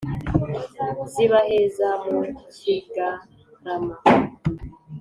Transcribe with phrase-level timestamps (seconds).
[1.11, 2.21] Zibaheza mu
[2.57, 3.95] kigarama